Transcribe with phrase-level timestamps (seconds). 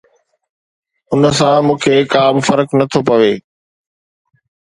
[1.13, 3.33] ان سان مون کي ڪا به فرق نه ٿو پوي.